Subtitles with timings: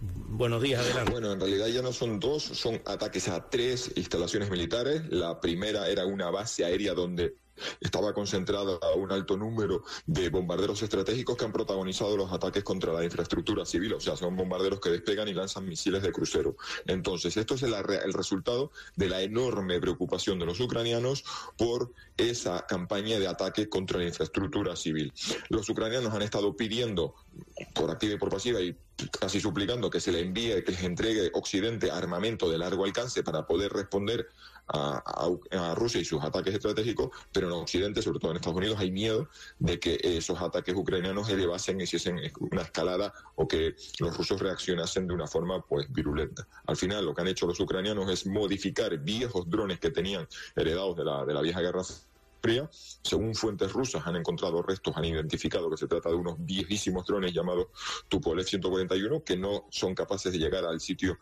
[0.00, 1.10] Buenos días, adelante.
[1.10, 5.02] Bueno, en realidad ya no son dos, son ataques a tres instalaciones militares.
[5.10, 7.34] La primera era una base aérea donde
[7.80, 13.04] estaba concentrada un alto número de bombarderos estratégicos que han protagonizado los ataques contra la
[13.04, 16.56] infraestructura civil, o sea, son bombarderos que despegan y lanzan misiles de crucero.
[16.86, 21.24] Entonces, esto es el, el resultado de la enorme preocupación de los ucranianos
[21.56, 25.12] por esa campaña de ataque contra la infraestructura civil.
[25.48, 27.14] Los ucranianos han estado pidiendo,
[27.74, 28.76] por activa y por pasiva, y
[29.20, 33.46] casi suplicando que se le envíe, que les entregue Occidente armamento de largo alcance para
[33.46, 34.28] poder responder
[34.68, 38.90] a, Rusia y sus ataques estratégicos, pero en Occidente, sobre todo en Estados Unidos, hay
[38.90, 39.28] miedo
[39.58, 45.06] de que esos ataques ucranianos elevasen y hiciesen una escalada o que los rusos reaccionasen
[45.06, 46.46] de una forma pues virulenta.
[46.66, 50.96] Al final, lo que han hecho los ucranianos es modificar viejos drones que tenían heredados
[50.96, 51.82] de la, de la vieja guerra
[52.40, 52.68] fría.
[53.02, 57.32] Según fuentes rusas han encontrado restos, han identificado que se trata de unos viejísimos drones
[57.32, 57.68] llamados
[58.08, 61.18] Tupolev 141 que no son capaces de llegar al sitio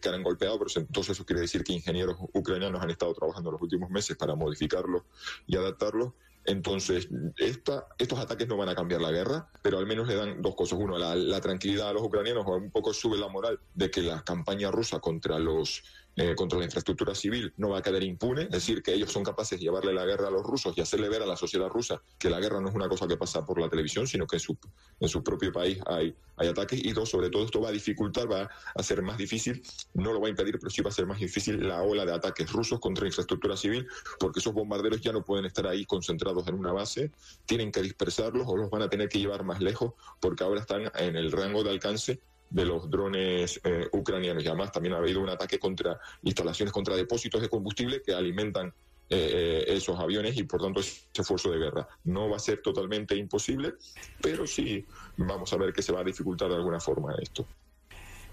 [0.00, 3.62] que han golpeado, pero entonces eso quiere decir que ingenieros ucranianos han estado trabajando los
[3.62, 5.02] últimos meses para modificarlos
[5.46, 6.12] y adaptarlos.
[6.44, 10.42] Entonces, esta, estos ataques no van a cambiar la guerra, pero al menos le dan
[10.42, 10.78] dos cosas.
[10.78, 14.02] Uno, la, la tranquilidad a los ucranianos, o un poco sube la moral de que
[14.02, 15.82] la campaña rusa contra los
[16.14, 19.24] eh, contra la infraestructura civil no va a quedar impune, es decir, que ellos son
[19.24, 22.02] capaces de llevarle la guerra a los rusos y hacerle ver a la sociedad rusa
[22.18, 24.40] que la guerra no es una cosa que pasa por la televisión, sino que en
[24.40, 24.58] su,
[25.00, 26.84] en su propio país hay, hay ataques.
[26.84, 29.62] Y dos, sobre todo esto va a dificultar, va a hacer más difícil,
[29.94, 32.12] no lo va a impedir, pero sí va a ser más difícil la ola de
[32.12, 33.88] ataques rusos contra infraestructura civil,
[34.20, 37.10] porque esos bombarderos ya no pueden estar ahí concentrados en una base,
[37.46, 40.90] tienen que dispersarlos o los van a tener que llevar más lejos, porque ahora están
[40.98, 42.20] en el rango de alcance
[42.50, 44.44] de los drones eh, ucranianos.
[44.44, 48.72] Y además también ha habido un ataque contra instalaciones, contra depósitos de combustible que alimentan
[49.08, 51.86] eh, esos aviones y por tanto ese esfuerzo de guerra.
[52.04, 53.74] No va a ser totalmente imposible,
[54.20, 57.46] pero sí vamos a ver que se va a dificultar de alguna forma esto.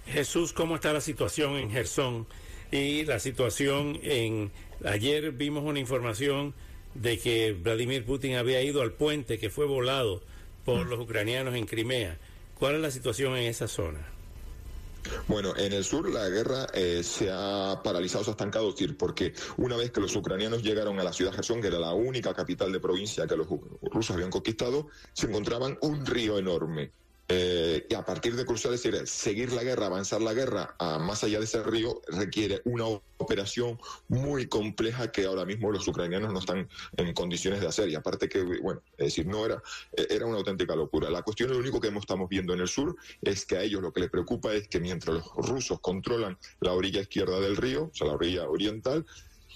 [0.06, 2.28] Jesús, ¿cómo está la situación en Gerson?
[2.72, 4.52] Y la situación en...
[4.86, 6.54] Ayer vimos una información
[6.96, 10.22] de que Vladimir Putin había ido al puente que fue volado
[10.66, 12.18] por los ucranianos en Crimea.
[12.58, 14.06] ¿Cuál es la situación en esa zona?
[15.28, 19.78] Bueno, en el sur la guerra eh, se ha paralizado, se ha estancado, porque una
[19.78, 22.72] vez que los ucranianos llegaron a la ciudad de Gerson, que era la única capital
[22.72, 23.48] de provincia que los
[23.82, 26.92] rusos habían conquistado, se encontraban un río enorme.
[27.32, 31.24] Eh, y a partir de cruzar, decir, seguir la guerra, avanzar la guerra a más
[31.24, 32.86] allá de ese río, requiere una
[33.18, 36.68] operación muy compleja que ahora mismo los ucranianos no están
[36.98, 37.88] en condiciones de hacer.
[37.90, 39.62] Y aparte que, bueno, es decir, no era,
[40.10, 41.10] era una auténtica locura.
[41.12, 43.94] La cuestión, lo único que estamos viendo en el sur es que a ellos lo
[43.94, 47.96] que les preocupa es que mientras los rusos controlan la orilla izquierda del río, o
[47.96, 49.06] sea, la orilla oriental,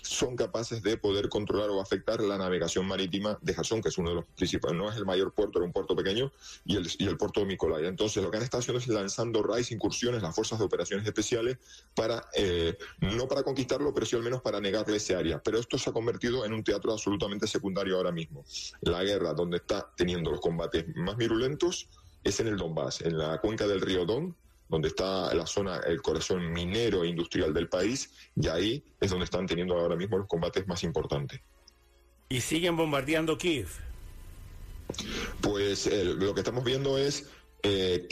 [0.04, 4.10] son capaces de poder controlar o afectar la navegación marítima de Jasón, que es uno
[4.10, 6.32] de los principales, no es el mayor puerto, era un puerto pequeño,
[6.66, 7.88] y el, y el puerto de Mikolaya.
[7.88, 11.58] Entonces, lo que han estado haciendo es lanzando raids, incursiones, las fuerzas de operaciones especiales,
[11.96, 15.42] para, eh, no para conquistarlo, pero sí al menos para negarle ese área.
[15.42, 18.46] Pero esto se ha convertido en un teatro absolutamente secundario ahora mismo.
[18.82, 21.88] La guerra, donde está teniendo los combates más virulentos,
[22.24, 24.36] es en el Donbass, en la cuenca del río Don,
[24.74, 29.25] donde está la zona, el corazón minero e industrial del país, y ahí es donde
[29.25, 31.42] están teniendo ahora mismo los combates más importantes.
[32.28, 33.68] ¿Y siguen bombardeando Kiev?
[35.42, 37.30] Pues eh, lo que estamos viendo es
[37.62, 38.08] eh,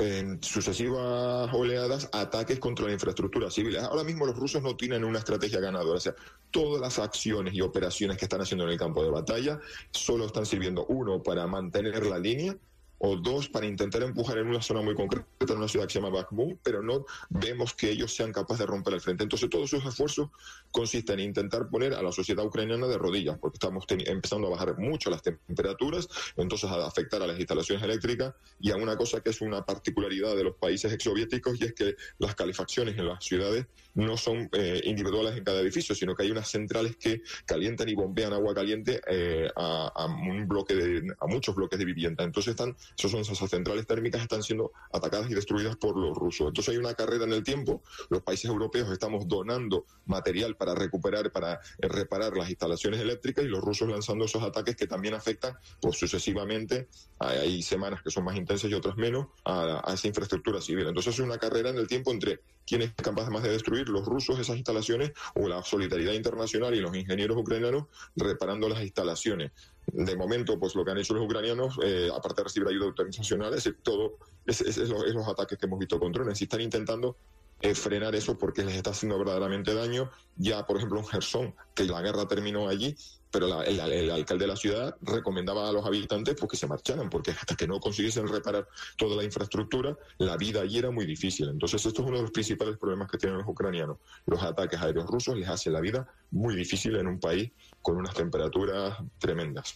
[0.00, 3.76] en sucesivas oleadas ataques contra la infraestructura civil.
[3.76, 5.98] Ahora mismo los rusos no tienen una estrategia ganadora.
[5.98, 6.16] O sea,
[6.50, 9.60] todas las acciones y operaciones que están haciendo en el campo de batalla
[9.92, 12.56] solo están sirviendo, uno, para mantener la línea,
[12.98, 16.00] o dos para intentar empujar en una zona muy concreta, en una ciudad que se
[16.00, 19.24] llama Bakhmut, pero no vemos que ellos sean capaces de romper el frente.
[19.24, 20.30] Entonces todos sus esfuerzos
[20.70, 24.78] consisten en intentar poner a la sociedad ucraniana de rodillas, porque estamos empezando a bajar
[24.78, 29.30] mucho las temperaturas, entonces a afectar a las instalaciones eléctricas y a una cosa que
[29.30, 33.66] es una particularidad de los países exsoviéticos y es que las calefacciones en las ciudades
[33.94, 37.94] no son eh, individuales en cada edificio, sino que hay unas centrales que calientan y
[37.94, 42.24] bombean agua caliente eh, a, a, un bloque de, a muchos bloques de vivienda.
[42.24, 46.48] Entonces están esas son esas centrales térmicas están siendo atacadas y destruidas por los rusos.
[46.48, 47.82] Entonces hay una carrera en el tiempo.
[48.10, 53.60] Los países europeos estamos donando material para recuperar, para reparar las instalaciones eléctricas y los
[53.60, 56.88] rusos lanzando esos ataques que también afectan pues, sucesivamente.
[57.18, 60.86] Hay semanas que son más intensas y otras menos a, a esa infraestructura civil.
[60.86, 64.04] Entonces es una carrera en el tiempo entre quién es capaz más de destruir, los
[64.06, 67.84] rusos esas instalaciones o la solidaridad internacional y los ingenieros ucranianos
[68.16, 69.52] reparando las instalaciones
[69.92, 73.54] de momento, pues lo que han hecho los ucranianos, eh, aparte de recibir ayuda internacional,
[73.54, 76.40] es todo, es, es, los, es, los, ataques que hemos visto con drones.
[76.40, 77.16] Y están intentando
[77.60, 80.10] eh, frenar eso porque les está haciendo verdaderamente daño.
[80.36, 82.96] Ya, por ejemplo, en Gerson, que la guerra terminó allí,
[83.34, 86.68] pero la, el, el, alcalde de la ciudad recomendaba a los habitantes pues, que se
[86.68, 91.04] marcharan, porque hasta que no consiguiesen reparar toda la infraestructura, la vida allí era muy
[91.04, 91.48] difícil.
[91.48, 93.98] Entonces, esto es uno de los principales problemas que tienen los ucranianos.
[94.26, 97.50] Los ataques aéreos rusos les hacen la vida muy difícil en un país
[97.82, 99.74] con unas temperaturas tremendas.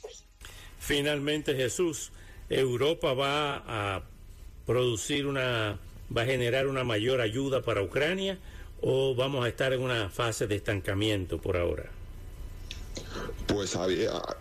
[0.78, 2.12] Finalmente, Jesús,
[2.49, 4.02] Europa va a
[4.66, 5.81] producir una,
[6.16, 8.38] va a generar una mayor ayuda para Ucrania
[8.82, 11.90] o vamos a estar en una fase de estancamiento por ahora?
[13.49, 13.77] Pues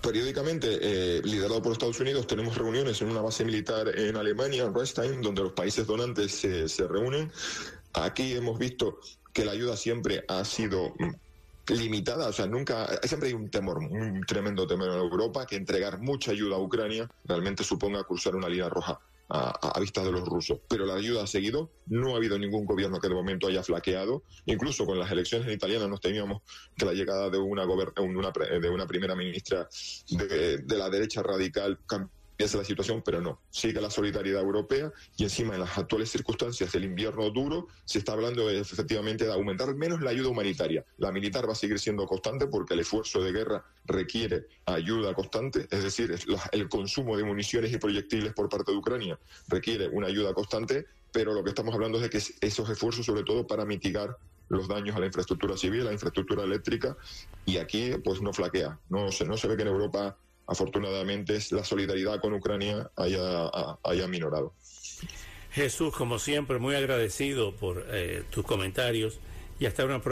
[0.01, 4.75] periódicamente, eh, liderado por Estados Unidos, tenemos reuniones en una base militar en Alemania, en
[4.75, 7.31] Restein, donde los países donantes se, se reúnen.
[7.93, 8.99] Aquí hemos visto
[9.33, 10.93] que la ayuda siempre ha sido
[11.67, 15.99] limitada, o sea, nunca, siempre hay un temor, un tremendo temor en Europa que entregar
[15.99, 18.99] mucha ayuda a Ucrania realmente suponga cruzar una línea roja.
[19.29, 20.59] A, a, vista de los rusos.
[20.69, 24.23] Pero la ayuda ha seguido, no ha habido ningún gobierno que de momento haya flaqueado.
[24.45, 26.43] Incluso con las elecciones en italianas nos temíamos
[26.77, 29.67] que la llegada de una, una, de una primera ministra
[30.09, 31.79] de, de la derecha radical
[32.37, 33.41] es la situación, pero no.
[33.49, 38.13] Sigue la solidaridad europea y encima en las actuales circunstancias del invierno duro se está
[38.13, 40.85] hablando efectivamente de aumentar menos la ayuda humanitaria.
[40.97, 45.67] La militar va a seguir siendo constante porque el esfuerzo de guerra requiere ayuda constante,
[45.71, 46.15] es decir,
[46.51, 51.33] el consumo de municiones y proyectiles por parte de Ucrania requiere una ayuda constante, pero
[51.33, 54.17] lo que estamos hablando es de que esos esfuerzos sobre todo para mitigar
[54.49, 56.95] los daños a la infraestructura civil, a la infraestructura eléctrica,
[57.45, 58.79] y aquí pues no flaquea.
[58.89, 63.49] No se, no se ve que en Europa afortunadamente la solidaridad con Ucrania haya,
[63.83, 64.53] haya minorado.
[65.51, 69.19] Jesús, como siempre, muy agradecido por eh, tus comentarios
[69.59, 70.05] y hasta una próxima.